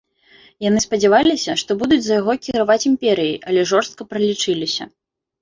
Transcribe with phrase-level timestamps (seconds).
[0.67, 4.83] Яны спадзяваліся, што будуць за яго кіраваць імперыяй, але жорстка пралічыліся.